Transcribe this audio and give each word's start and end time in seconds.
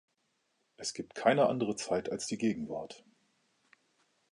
Es 0.77 0.95
gibt 0.95 1.13
keine 1.13 1.45
andere 1.47 1.75
Zeit 1.75 2.11
als 2.11 2.25
die 2.25 2.39
Gegenwart. 2.39 3.05